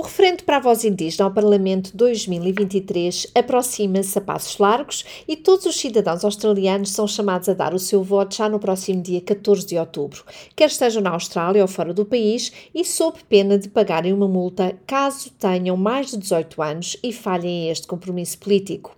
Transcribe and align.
O 0.00 0.02
referendo 0.02 0.44
para 0.44 0.56
a 0.56 0.60
voz 0.60 0.82
indígena 0.82 1.26
ao 1.26 1.30
Parlamento 1.30 1.94
2023 1.94 3.26
aproxima-se 3.34 4.16
a 4.16 4.22
passos 4.22 4.56
largos 4.56 5.04
e 5.28 5.36
todos 5.36 5.66
os 5.66 5.78
cidadãos 5.78 6.24
australianos 6.24 6.92
são 6.92 7.06
chamados 7.06 7.50
a 7.50 7.52
dar 7.52 7.74
o 7.74 7.78
seu 7.78 8.02
voto 8.02 8.34
já 8.34 8.48
no 8.48 8.58
próximo 8.58 9.02
dia 9.02 9.20
14 9.20 9.66
de 9.66 9.76
outubro, 9.76 10.24
quer 10.56 10.70
estejam 10.70 11.02
na 11.02 11.10
Austrália 11.10 11.60
ou 11.60 11.68
fora 11.68 11.92
do 11.92 12.06
país 12.06 12.50
e 12.74 12.82
sob 12.82 13.18
pena 13.28 13.58
de 13.58 13.68
pagarem 13.68 14.14
uma 14.14 14.26
multa 14.26 14.74
caso 14.86 15.30
tenham 15.38 15.76
mais 15.76 16.12
de 16.12 16.16
18 16.16 16.62
anos 16.62 16.96
e 17.02 17.12
falhem 17.12 17.68
este 17.68 17.86
compromisso 17.86 18.38
político. 18.38 18.96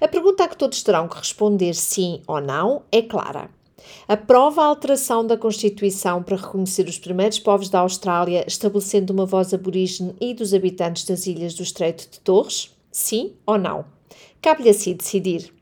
A 0.00 0.08
pergunta 0.08 0.42
a 0.42 0.48
que 0.48 0.56
todos 0.56 0.82
terão 0.82 1.06
que 1.06 1.16
responder 1.16 1.74
sim 1.74 2.22
ou 2.26 2.40
não 2.40 2.82
é 2.90 3.00
clara. 3.00 3.48
Aprova 4.08 4.62
a 4.62 4.66
alteração 4.66 5.26
da 5.26 5.36
Constituição 5.36 6.22
para 6.22 6.36
reconhecer 6.36 6.88
os 6.88 6.98
primeiros 6.98 7.38
povos 7.38 7.68
da 7.68 7.80
Austrália, 7.80 8.44
estabelecendo 8.46 9.12
uma 9.12 9.26
voz 9.26 9.54
aborígene 9.54 10.14
e 10.20 10.34
dos 10.34 10.52
habitantes 10.54 11.04
das 11.04 11.26
ilhas 11.26 11.54
do 11.54 11.62
Estreito 11.62 12.08
de 12.10 12.20
Torres? 12.20 12.70
Sim 12.90 13.32
ou 13.46 13.58
não? 13.58 13.84
Cabe-lhe 14.42 14.70
assim 14.70 14.94
decidir. 14.94 15.52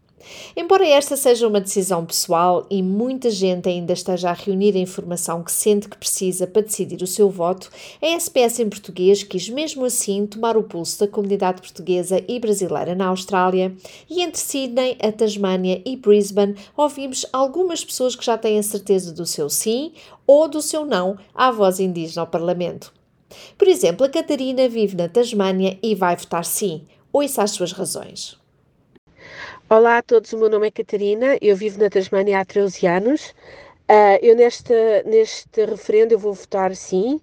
Embora 0.56 0.86
esta 0.86 1.16
seja 1.16 1.46
uma 1.46 1.60
decisão 1.60 2.04
pessoal 2.04 2.66
e 2.70 2.82
muita 2.82 3.30
gente 3.30 3.68
ainda 3.68 3.92
esteja 3.92 4.30
a 4.30 4.32
reunir 4.32 4.74
a 4.76 4.80
informação 4.80 5.42
que 5.42 5.52
sente 5.52 5.88
que 5.88 5.96
precisa 5.96 6.46
para 6.46 6.62
decidir 6.62 7.02
o 7.02 7.06
seu 7.06 7.30
voto, 7.30 7.70
a 8.02 8.06
SPS 8.06 8.60
em 8.60 8.68
português 8.68 9.22
quis 9.22 9.48
mesmo 9.48 9.84
assim 9.84 10.26
tomar 10.26 10.56
o 10.56 10.62
pulso 10.62 11.00
da 11.00 11.08
comunidade 11.08 11.60
portuguesa 11.60 12.22
e 12.26 12.38
brasileira 12.38 12.94
na 12.94 13.06
Austrália 13.06 13.74
e 14.08 14.22
entre 14.22 14.40
Sydney, 14.40 14.96
a 15.00 15.12
Tasmânia 15.12 15.80
e 15.84 15.96
Brisbane 15.96 16.56
ouvimos 16.76 17.24
algumas 17.32 17.84
pessoas 17.84 18.16
que 18.16 18.24
já 18.24 18.36
têm 18.36 18.58
a 18.58 18.62
certeza 18.62 19.12
do 19.12 19.26
seu 19.26 19.48
sim 19.48 19.92
ou 20.26 20.48
do 20.48 20.60
seu 20.60 20.84
não 20.84 21.16
à 21.34 21.50
voz 21.50 21.80
indígena 21.80 22.22
ao 22.22 22.26
Parlamento. 22.26 22.92
Por 23.56 23.68
exemplo, 23.68 24.06
a 24.06 24.08
Catarina 24.08 24.68
vive 24.68 24.96
na 24.96 25.08
Tasmânia 25.08 25.78
e 25.82 25.94
vai 25.94 26.16
votar 26.16 26.44
sim. 26.44 26.82
Ouça 27.12 27.42
as 27.42 27.50
suas 27.50 27.72
razões. 27.72 28.36
Olá 29.70 29.98
a 29.98 30.02
todos, 30.02 30.32
o 30.32 30.38
meu 30.38 30.48
nome 30.48 30.68
é 30.68 30.70
Catarina, 30.70 31.36
eu 31.42 31.54
vivo 31.54 31.78
na 31.78 31.90
Tasmânia 31.90 32.40
há 32.40 32.44
13 32.44 32.86
anos. 32.86 33.34
Uh, 33.86 34.16
eu 34.22 34.34
neste, 34.34 34.72
neste 35.04 35.62
referendo 35.66 36.14
eu 36.14 36.18
vou 36.18 36.32
votar 36.32 36.74
sim, 36.74 37.20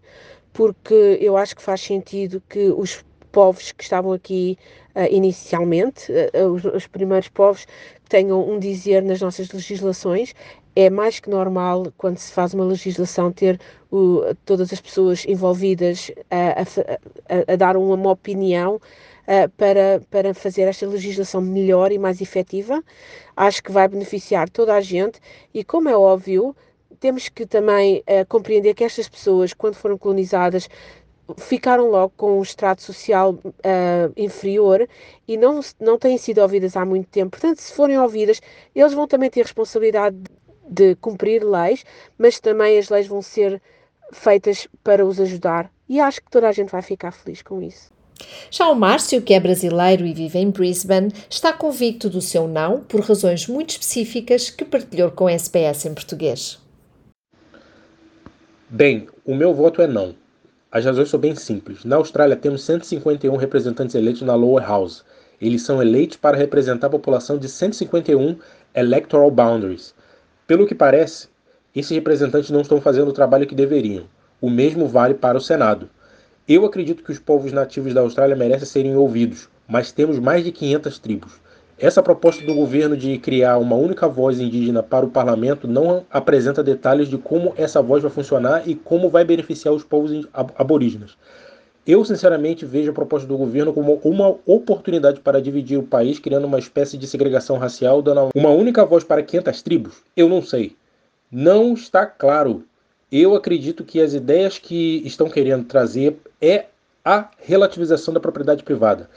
porque 0.54 1.18
eu 1.20 1.36
acho 1.38 1.56
que 1.56 1.62
faz 1.64 1.82
sentido 1.82 2.40
que 2.48 2.70
os 2.70 3.04
povos 3.32 3.72
que 3.72 3.82
estavam 3.82 4.12
aqui 4.12 4.60
uh, 4.96 5.12
inicialmente, 5.12 6.12
uh, 6.12 6.54
os, 6.54 6.64
os, 6.66 6.86
primeiros 6.86 7.30
povos, 7.30 7.66
tenham 8.08 8.48
um 8.48 8.60
dizer 8.60 9.02
nas 9.02 9.22
nossas 9.22 9.50
legislações. 9.50 10.36
É 10.76 10.88
mais 10.88 11.20
que 11.20 11.32
normal, 11.32 11.92
quando 11.98 12.20
se 12.20 12.32
faz 12.32 12.54
uma 12.54 12.66
legislação, 12.66 13.32
ter 13.32 13.60
o, 13.92 14.22
todas 14.46 14.72
as 14.72 14.80
pessoas 14.80 15.26
envolvidas 15.26 16.12
a, 16.30 16.62
a, 16.62 17.54
a 17.54 17.56
dar 17.56 17.76
uma, 17.76 17.96
uma 17.96 18.12
opinião 18.12 18.80
uh, 19.28 19.50
para, 19.58 20.02
para 20.10 20.34
fazer 20.34 20.64
esta 20.64 20.88
legislação 20.88 21.42
melhor 21.42 21.92
e 21.92 21.98
mais 21.98 22.22
efetiva. 22.22 22.84
Acho 23.36 23.64
que 23.64 23.72
vai 23.72 23.88
beneficiar 23.88 24.50
toda 24.50 24.74
a 24.74 24.82
gente 24.82 25.20
e, 25.54 25.64
como 25.64 25.90
é 25.90 25.98
óbvio, 25.98 26.56
temos 27.00 27.30
que 27.30 27.46
também 27.46 28.00
uh, 28.00 28.26
compreender 28.28 28.74
que 28.74 28.84
estas 28.84 29.08
pessoas, 29.10 29.54
quando 29.54 29.76
foram 29.76 29.98
colonizadas, 29.98 30.70
ficaram 31.38 31.90
logo 31.90 32.14
com 32.16 32.40
um 32.40 32.42
extrato 32.42 32.82
social 32.82 33.34
uh, 33.34 34.14
inferior 34.16 34.88
e 35.28 35.38
não, 35.38 35.60
não 35.80 35.98
têm 35.98 36.18
sido 36.18 36.40
ouvidas 36.40 36.78
há 36.78 36.86
muito 36.86 37.08
tempo. 37.10 37.32
Portanto, 37.32 37.60
se 37.60 37.74
forem 37.74 37.98
ouvidas, 37.98 38.42
eles 38.74 38.94
vão 38.94 39.08
também 39.08 39.30
ter 39.30 39.42
responsabilidade 39.42 40.18
de 40.68 40.96
cumprir 40.96 41.44
leis, 41.44 41.84
mas 42.18 42.40
também 42.40 42.78
as 42.78 42.90
leis 42.90 43.08
vão 43.08 43.22
ser 43.22 43.62
feitas 44.12 44.68
para 44.84 45.06
os 45.06 45.20
ajudar. 45.20 45.72
E 45.88 46.00
acho 46.00 46.22
que 46.22 46.30
toda 46.30 46.48
a 46.48 46.52
gente 46.52 46.72
vai 46.72 46.82
ficar 46.82 47.12
feliz 47.12 47.42
com 47.42 47.62
isso. 47.62 47.95
Já 48.50 48.70
o 48.70 48.76
Márcio, 48.76 49.22
que 49.22 49.34
é 49.34 49.40
brasileiro 49.40 50.06
e 50.06 50.14
vive 50.14 50.40
em 50.40 50.50
Brisbane, 50.50 51.12
está 51.30 51.52
convicto 51.52 52.10
do 52.10 52.22
seu 52.22 52.48
não 52.48 52.80
por 52.80 53.02
razões 53.02 53.48
muito 53.48 53.72
específicas 53.72 54.50
que 54.50 54.64
partilhou 54.64 55.12
com 55.12 55.28
a 55.28 55.34
SPS 55.34 55.86
em 55.86 55.94
português. 55.94 56.60
Bem, 58.70 59.08
o 59.26 59.36
meu 59.36 59.54
voto 59.54 59.82
é 59.82 59.88
não. 59.88 60.16
As 60.72 60.84
razões 60.84 61.10
são 61.10 61.20
bem 61.20 61.36
simples. 61.36 61.86
Na 61.86 61.96
Austrália 61.96 62.36
temos 62.36 62.64
151 62.64 63.36
representantes 63.36 63.96
eleitos 63.96 64.24
na 64.24 64.36
Lower 64.36 64.66
House. 64.68 65.06
Eles 65.40 65.62
são 65.62 65.82
eleitos 65.82 66.18
para 66.18 66.38
representar 66.38 66.88
a 66.88 66.90
população 66.90 67.38
de 67.38 67.48
151 67.48 68.38
electoral 68.74 69.32
boundaries. 69.32 69.94
Pelo 70.48 70.68
que 70.68 70.76
parece, 70.76 71.28
esses 71.76 71.92
representantes 71.92 72.50
não 72.50 72.62
estão 72.62 72.82
fazendo 72.82 73.10
o 73.10 73.14
trabalho 73.14 73.48
que 73.48 73.56
deveriam. 73.56 74.06
O 74.42 74.50
mesmo 74.50 74.88
vale 74.88 75.14
para 75.14 75.38
o 75.38 75.42
Senado. 75.42 75.90
Eu 76.48 76.64
acredito 76.64 77.04
que 77.04 77.12
os 77.12 77.18
povos 77.18 77.52
nativos 77.52 77.92
da 77.92 78.02
Austrália 78.02 78.36
merecem 78.36 78.68
serem 78.68 78.96
ouvidos, 78.96 79.50
mas 79.68 79.92
temos 79.92 80.20
mais 80.20 80.44
de 80.44 80.52
500 80.52 81.00
tribos. 81.00 81.42
Essa 81.76 82.04
proposta 82.04 82.46
do 82.46 82.54
governo 82.54 82.96
de 82.96 83.18
criar 83.18 83.58
uma 83.58 83.76
única 83.76 84.08
voz 84.08 84.40
indígena 84.40 84.84
para 84.84 85.08
o 85.08 85.10
parlamento 85.10 85.68
não 85.68 86.06
apresenta 86.08 86.64
detalhes 86.64 87.10
de 87.10 87.18
como 87.18 87.52
essa 87.58 87.82
voz 87.82 88.04
vai 88.04 88.12
funcionar 88.12 88.62
e 88.70 88.76
como 88.76 89.10
vai 89.10 89.26
beneficiar 89.26 89.74
os 89.74 89.84
povos 89.84 90.28
aborígenes. 90.32 91.18
Eu, 91.86 92.06
sinceramente, 92.06 92.64
vejo 92.64 92.92
a 92.92 92.94
proposta 92.94 93.28
do 93.28 93.38
governo 93.38 93.74
como 93.74 94.00
uma 94.04 94.36
oportunidade 94.46 95.22
para 95.22 95.42
dividir 95.42 95.80
o 95.80 95.84
país, 95.84 96.20
criando 96.20 96.46
uma 96.46 96.60
espécie 96.60 96.96
de 96.96 97.08
segregação 97.08 97.58
racial, 97.58 98.04
dando 98.04 98.30
uma 98.36 98.50
única 98.50 98.86
voz 98.86 99.04
para 99.04 99.24
500 99.24 99.64
tribos? 99.64 100.04
Eu 100.16 100.30
não 100.30 100.44
sei. 100.44 100.76
Não 101.32 101.74
está 101.74 102.06
claro 102.06 102.64
eu 103.12 103.36
acredito 103.36 103.84
que 103.84 104.02
as 104.02 104.14
ideias 104.14 104.58
que 104.58 105.02
estão 105.06 105.30
querendo 105.30 105.66
trazer 105.66 106.18
é 106.42 106.66
a 107.04 107.30
relativização 107.40 108.14
da 108.14 108.20
propriedade 108.20 108.64
privada, 108.64 109.10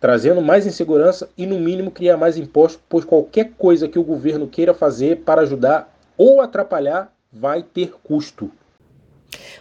trazendo 0.00 0.40
mais 0.40 0.66
insegurança 0.66 1.28
e, 1.36 1.44
no 1.44 1.58
mínimo, 1.58 1.90
criar 1.90 2.16
mais 2.16 2.36
impostos, 2.36 2.80
pois 2.88 3.04
qualquer 3.04 3.52
coisa 3.58 3.88
que 3.88 3.98
o 3.98 4.04
governo 4.04 4.46
queira 4.46 4.72
fazer 4.72 5.18
para 5.18 5.42
ajudar 5.42 5.92
ou 6.16 6.40
atrapalhar 6.40 7.12
vai 7.32 7.62
ter 7.62 7.92
custo. 8.02 8.50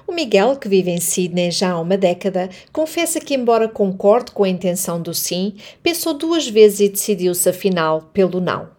O 0.08 0.14
Miguel, 0.14 0.56
que 0.58 0.70
vive 0.70 0.92
em 0.92 1.02
Sydney 1.02 1.50
já 1.50 1.72
há 1.72 1.82
uma 1.82 1.98
década, 1.98 2.50
confessa 2.72 3.20
que, 3.20 3.34
embora 3.34 3.68
concorde 3.68 4.32
com 4.32 4.44
a 4.44 4.50
intenção 4.50 5.02
do 5.02 5.14
sim, 5.14 5.56
pensou 5.82 6.14
duas 6.14 6.48
vezes 6.48 6.80
e 6.80 6.90
decidiu-se, 6.90 7.50
afinal, 7.50 8.04
pelo 8.14 8.40
não. 8.40 8.70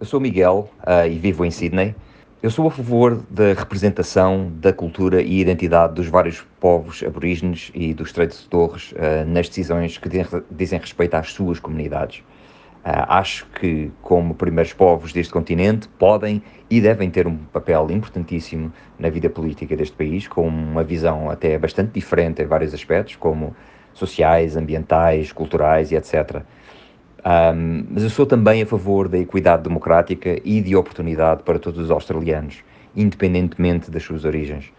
Eu 0.00 0.06
sou 0.06 0.20
Miguel 0.20 0.70
uh, 0.86 1.06
e 1.08 1.18
vivo 1.18 1.44
em 1.44 1.50
Sydney. 1.50 1.94
Eu 2.40 2.52
sou 2.52 2.68
a 2.68 2.70
favor 2.70 3.20
da 3.28 3.52
representação 3.52 4.52
da 4.60 4.72
cultura 4.72 5.20
e 5.20 5.40
identidade 5.40 5.94
dos 5.94 6.06
vários 6.06 6.46
povos 6.60 7.02
aborígenes 7.02 7.72
e 7.74 7.92
do 7.92 8.04
Estreito 8.04 8.36
de 8.36 8.48
Torres 8.48 8.92
uh, 8.92 9.26
nas 9.26 9.48
decisões 9.48 9.98
que 9.98 10.08
dizem 10.48 10.78
respeito 10.78 11.14
às 11.14 11.32
suas 11.32 11.58
comunidades. 11.58 12.20
Uh, 12.20 13.04
acho 13.08 13.44
que, 13.58 13.90
como 14.02 14.36
primeiros 14.36 14.72
povos 14.72 15.12
deste 15.12 15.32
continente, 15.32 15.88
podem 15.98 16.40
e 16.70 16.80
devem 16.80 17.10
ter 17.10 17.26
um 17.26 17.38
papel 17.38 17.90
importantíssimo 17.90 18.72
na 18.96 19.10
vida 19.10 19.28
política 19.28 19.76
deste 19.76 19.96
país, 19.96 20.28
com 20.28 20.46
uma 20.46 20.84
visão 20.84 21.28
até 21.28 21.58
bastante 21.58 21.90
diferente 21.90 22.40
em 22.40 22.46
vários 22.46 22.72
aspectos, 22.72 23.16
como 23.16 23.52
sociais, 23.92 24.56
ambientais, 24.56 25.32
culturais 25.32 25.90
e 25.90 25.96
etc. 25.96 26.44
Um, 27.24 27.84
mas 27.90 28.04
eu 28.04 28.10
sou 28.10 28.24
também 28.24 28.62
a 28.62 28.66
favor 28.66 29.08
da 29.08 29.18
equidade 29.18 29.62
democrática 29.62 30.40
e 30.44 30.60
de 30.60 30.76
oportunidade 30.76 31.42
para 31.42 31.58
todos 31.58 31.80
os 31.80 31.90
australianos, 31.90 32.62
independentemente 32.96 33.90
das 33.90 34.02
suas 34.02 34.24
origens. 34.24 34.72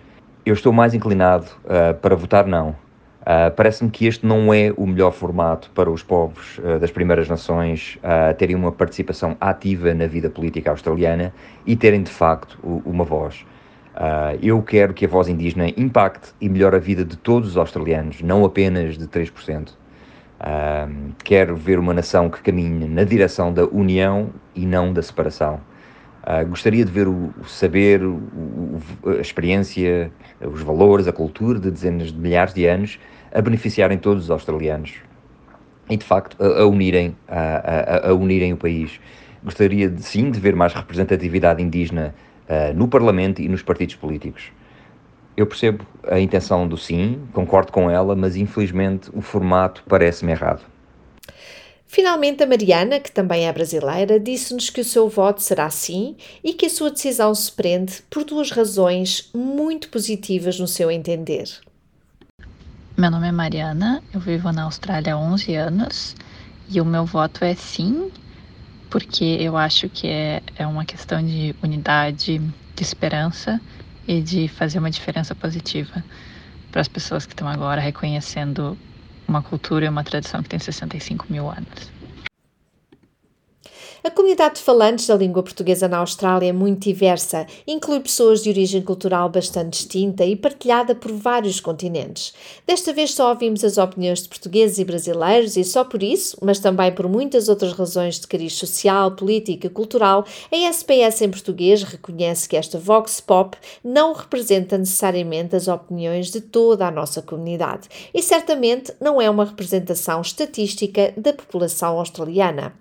Eu 0.46 0.54
estou 0.54 0.72
mais 0.72 0.94
inclinado 0.94 1.46
uh, 1.66 1.94
para 1.96 2.16
votar 2.16 2.48
não. 2.48 2.70
Uh, 2.70 3.52
Parece-me 3.56 3.92
que 3.92 4.08
este 4.08 4.26
não 4.26 4.54
é 4.54 4.74
o 4.76 4.88
melhor 4.88 5.12
formato 5.12 5.70
para 5.72 5.92
os 5.92 6.02
povos 6.02 6.58
uh, 6.60 6.80
das 6.80 6.90
Primeiras 6.90 7.28
Nações 7.28 8.00
terem 8.38 8.56
uma 8.56 8.72
participação 8.72 9.36
ativa 9.40 9.94
na 9.94 10.08
vida 10.08 10.30
política 10.30 10.72
australiana 10.72 11.34
e 11.66 11.76
terem 11.76 12.02
de 12.02 12.10
facto 12.10 12.58
uma 12.64 13.04
voz. 13.04 13.46
eu 14.42 14.62
quero 14.64 14.94
que 14.94 15.06
a 15.06 15.08
voz 15.08 15.28
indígena 15.28 15.68
impacte 15.76 16.32
e 16.40 16.48
melhore 16.48 16.78
a 16.78 16.80
vida 16.80 17.04
de 17.04 17.18
todos 17.18 17.50
os 17.50 17.58
australianos, 17.58 18.22
não 18.22 18.46
apenas 18.46 18.98
de 18.98 19.06
3%. 19.06 19.74
Quero 21.24 21.56
ver 21.56 21.80
uma 21.80 21.94
nação 21.94 22.30
que 22.30 22.42
caminhe 22.42 22.88
na 22.88 23.04
direção 23.04 23.54
da 23.54 23.66
união 23.66 24.30
e 24.56 24.66
não 24.66 24.94
da 24.94 25.02
separação. 25.02 25.60
Uh, 26.24 26.46
gostaria 26.48 26.84
de 26.86 26.92
ver 26.92 27.08
o, 27.08 27.34
o 27.42 27.46
saber, 27.46 28.04
o, 28.04 28.16
o, 29.04 29.10
a 29.10 29.22
experiência, 29.22 30.12
os 30.42 30.62
valores, 30.62 31.08
a 31.08 31.14
cultura 31.14 31.60
de 31.60 31.72
dezenas 31.72 32.12
de 32.12 32.20
milhares 32.20 32.54
de 32.54 32.66
anos 32.66 33.00
a 33.34 33.42
beneficiarem 33.42 33.98
todos 33.98 34.26
os 34.26 34.32
australianos 34.32 34.96
e, 35.90 35.98
de 35.98 36.06
facto, 36.06 36.38
a, 36.42 36.62
a 36.62 36.68
unirem, 36.68 37.16
a, 37.28 37.40
a, 37.40 38.10
a, 38.10 38.14
unirem 38.14 38.54
o 38.54 38.58
país. 38.58 39.00
Gostaria, 39.44 39.90
de, 39.90 40.04
sim, 40.04 40.30
de 40.30 40.40
ver 40.40 40.56
mais 40.56 40.74
representatividade 40.74 41.64
indígena 41.64 42.14
uh, 42.48 42.74
no 42.76 42.88
Parlamento 42.88 43.42
e 43.42 43.48
nos 43.48 43.64
partidos 43.64 43.96
políticos. 43.96 44.52
Eu 45.40 45.48
percebo 45.48 45.86
a 46.04 46.20
intenção 46.20 46.68
do 46.68 46.76
sim, 46.76 47.26
concordo 47.32 47.72
com 47.72 47.90
ela, 47.90 48.14
mas 48.14 48.36
infelizmente 48.36 49.10
o 49.14 49.22
formato 49.22 49.82
parece-me 49.88 50.34
errado. 50.34 50.66
Finalmente, 51.88 52.44
a 52.44 52.46
Mariana, 52.46 53.00
que 53.00 53.10
também 53.10 53.48
é 53.48 53.54
brasileira, 53.54 54.20
disse-nos 54.20 54.70
que 54.70 54.82
o 54.82 54.84
seu 54.84 55.08
voto 55.08 55.42
será 55.42 55.70
sim 55.70 56.18
e 56.44 56.52
que 56.52 56.66
a 56.66 56.70
sua 56.70 56.92
decisão 56.92 57.34
se 57.34 57.50
prende 57.54 58.04
por 58.10 58.26
duas 58.26 58.52
razões 58.52 59.30
muito 59.34 59.88
positivas 59.88 60.60
no 60.60 60.68
seu 60.68 60.92
entender. 60.92 61.50
Meu 62.98 63.10
nome 63.10 63.30
é 63.30 63.32
Mariana, 63.32 64.04
eu 64.14 64.20
vivo 64.20 64.52
na 64.52 64.64
Austrália 64.64 65.14
há 65.14 65.18
11 65.18 65.56
anos 65.56 66.18
e 66.68 66.82
o 66.82 66.86
meu 66.86 67.06
voto 67.06 67.46
é 67.46 67.56
sim, 67.56 68.12
porque 68.90 69.38
eu 69.40 69.56
acho 69.56 69.88
que 69.88 70.06
é, 70.10 70.44
é 70.58 70.68
uma 70.68 70.84
questão 70.84 71.26
de 71.26 71.56
unidade, 71.64 72.40
de 72.40 72.84
esperança 72.84 73.62
e 74.10 74.24
de 74.24 74.48
fazer 74.50 74.80
uma 74.80 74.90
diferença 74.90 75.36
positiva 75.36 76.04
para 76.72 76.82
as 76.82 76.88
pessoas 76.90 77.28
que 77.28 77.34
estão 77.34 77.48
agora 77.48 77.82
reconhecendo 77.82 78.80
uma 79.28 79.44
cultura 79.44 79.86
e 79.86 79.90
uma 79.90 80.04
tradição 80.04 80.42
que 80.44 80.50
tem 80.50 80.60
65 80.60 81.28
mil 81.32 81.50
anos. 81.50 81.94
A 84.02 84.10
comunidade 84.10 84.56
de 84.56 84.62
falantes 84.62 85.08
da 85.08 85.16
língua 85.16 85.44
portuguesa 85.44 85.86
na 85.86 85.98
Austrália 85.98 86.48
é 86.48 86.54
muito 86.54 86.84
diversa, 86.84 87.46
inclui 87.68 88.00
pessoas 88.00 88.42
de 88.42 88.50
origem 88.50 88.82
cultural 88.82 89.28
bastante 89.28 89.72
distinta 89.72 90.24
e 90.24 90.38
partilhada 90.38 90.96
por 90.96 91.12
vários 91.12 91.60
continentes. 91.60 92.34
Desta 92.66 92.94
vez 92.94 93.14
só 93.14 93.30
ouvimos 93.30 93.62
as 93.62 93.78
opiniões 93.78 94.24
de 94.24 94.30
portugueses 94.30 94.78
e 94.78 94.86
brasileiros 94.86 95.58
e 95.58 95.66
só 95.66 95.84
por 95.84 96.02
isso, 96.02 96.38
mas 96.42 96.60
também 96.60 96.94
por 96.94 97.10
muitas 97.10 97.50
outras 97.50 97.74
razões 97.74 98.18
de 98.18 98.28
cariz 98.28 98.54
social, 98.54 99.12
política 99.12 99.68
e 99.68 99.70
cultural, 99.70 100.26
a 100.50 100.56
SPS 100.56 101.22
em 101.22 101.30
português 101.30 101.84
reconhece 101.84 102.48
que 102.48 102.56
esta 102.56 102.80
Vox 102.80 103.20
Pop 103.20 103.58
não 103.84 104.14
representa 104.14 104.78
necessariamente 104.78 105.58
as 105.58 105.68
opiniões 105.68 106.32
de 106.32 106.40
toda 106.40 106.88
a 106.88 106.92
nossa 106.92 107.22
comunidade 107.22 107.90
e 108.14 108.24
certamente 108.24 108.94
não 109.02 109.22
é 109.22 109.30
uma 109.30 109.44
representação 109.44 110.22
estatística 110.22 111.14
da 111.18 111.34
população 111.34 112.00
australiana. 112.00 112.74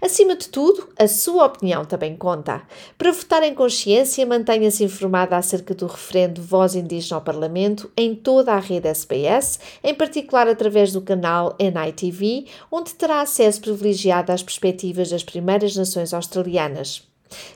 Acima 0.00 0.36
de 0.36 0.48
tudo, 0.48 0.88
a 0.98 1.06
sua 1.06 1.46
opinião 1.46 1.84
também 1.84 2.16
conta. 2.16 2.62
Para 2.96 3.12
votar 3.12 3.42
em 3.42 3.54
consciência, 3.54 4.24
mantenha-se 4.26 4.84
informada 4.84 5.36
acerca 5.36 5.74
do 5.74 5.86
referendo 5.86 6.42
Voz 6.42 6.74
Indígena 6.74 7.16
ao 7.16 7.22
Parlamento 7.22 7.90
em 7.96 8.14
toda 8.14 8.52
a 8.52 8.58
rede 8.58 8.88
SBS, 8.88 9.58
em 9.82 9.94
particular 9.94 10.48
através 10.48 10.92
do 10.92 11.02
canal 11.02 11.56
NITV, 11.58 12.46
onde 12.70 12.94
terá 12.94 13.20
acesso 13.20 13.60
privilegiado 13.60 14.32
às 14.32 14.42
perspectivas 14.42 15.10
das 15.10 15.24
primeiras 15.24 15.76
nações 15.76 16.14
australianas. 16.14 17.08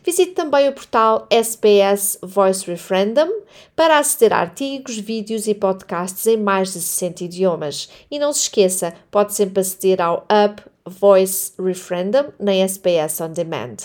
Visite 0.05 0.33
também 0.33 0.69
o 0.69 0.73
portal 0.73 1.27
SBS 1.31 2.19
Voice 2.23 2.67
Referendum 2.67 3.43
para 3.75 3.99
aceder 3.99 4.33
a 4.33 4.41
artigos, 4.41 4.99
vídeos 4.99 5.47
e 5.47 5.55
podcasts 5.55 6.27
em 6.27 6.37
mais 6.37 6.73
de 6.73 6.81
60 6.81 7.25
idiomas. 7.25 7.89
E 8.11 8.19
não 8.19 8.33
se 8.33 8.43
esqueça, 8.43 8.95
pode 9.11 9.35
sempre 9.35 9.61
aceder 9.61 10.01
ao 10.01 10.27
Up 10.31 10.63
Voice 10.85 11.53
Referendum 11.59 12.33
na 12.39 12.55
SBS 12.55 13.21
On 13.21 13.33
Demand. 13.33 13.77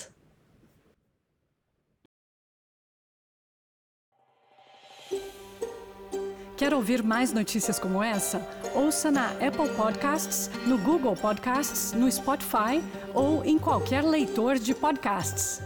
Quer 6.58 6.74
ouvir 6.74 7.04
mais 7.04 7.32
notícias 7.32 7.78
como 7.78 8.02
essa? 8.02 8.42
Ouça 8.74 9.12
na 9.12 9.28
Apple 9.34 9.70
Podcasts, 9.76 10.50
no 10.66 10.80
Google 10.80 11.16
Podcasts, 11.16 11.94
no 11.94 12.12
Spotify 12.12 12.82
ou 13.14 13.46
em 13.46 13.60
qualquer 13.60 14.04
leitor 14.04 14.58
de 14.58 14.74
podcasts. 14.74 15.62